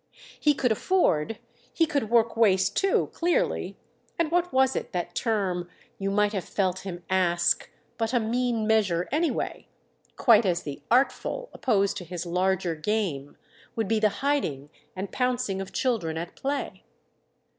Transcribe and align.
He 0.39 0.55
could 0.55 0.71
afford, 0.71 1.37
he 1.71 1.85
could 1.85 2.09
work 2.09 2.35
waste 2.35 2.75
too, 2.75 3.11
clearly—and 3.13 4.31
what 4.31 4.51
was 4.51 4.75
it, 4.75 4.93
that 4.93 5.13
term, 5.13 5.69
you 5.99 6.09
might 6.09 6.33
have 6.33 6.43
felt 6.43 6.79
him 6.79 7.03
ask, 7.07 7.69
but 7.99 8.11
a 8.11 8.19
mean 8.19 8.65
measure, 8.65 9.07
anyway? 9.11 9.67
quite 10.15 10.43
as 10.47 10.63
the 10.63 10.81
"artful," 10.89 11.51
opposed 11.53 11.97
to 11.97 12.03
his 12.03 12.25
larger 12.25 12.73
game, 12.73 13.37
would 13.75 13.87
be 13.87 13.99
the 13.99 14.09
hiding 14.25 14.71
and 14.95 15.11
pouncing 15.11 15.61
of 15.61 15.71
children 15.71 16.17
at 16.17 16.35
play. 16.35 16.83